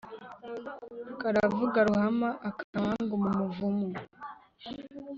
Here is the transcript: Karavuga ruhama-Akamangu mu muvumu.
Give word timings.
Karavuga 1.21 1.79
ruhama-Akamangu 1.87 3.15
mu 3.23 3.31
muvumu. 3.37 3.89